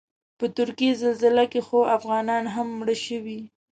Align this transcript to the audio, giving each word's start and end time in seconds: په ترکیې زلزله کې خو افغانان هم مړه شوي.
په 0.39 0.45
ترکیې 0.57 0.91
زلزله 1.01 1.45
کې 1.51 1.61
خو 1.67 1.79
افغانان 1.97 2.43
هم 2.55 2.67
مړه 2.79 2.95
شوي. 3.05 3.39